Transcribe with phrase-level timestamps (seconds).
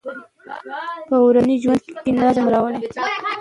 [1.09, 2.79] په ورځني ژوند کې نظم راولئ.